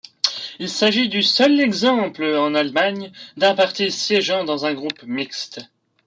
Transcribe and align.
Il 0.57 0.67
s'agit 0.67 1.09
du 1.09 1.21
seul 1.21 1.59
exemple 1.61 2.23
en 2.35 2.55
Allemagne 2.55 3.11
d'un 3.37 3.53
parti 3.53 3.91
siégeant 3.91 4.43
dans 4.45 4.65
un 4.65 4.73
groupe 4.73 5.03
mixte. 5.03 5.59